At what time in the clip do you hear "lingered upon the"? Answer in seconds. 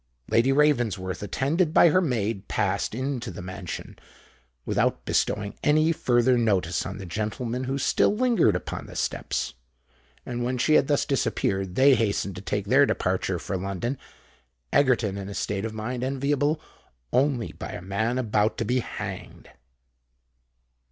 8.15-8.95